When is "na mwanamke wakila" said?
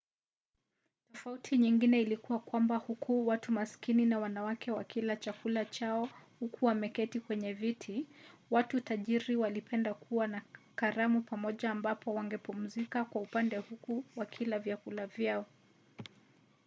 4.05-5.15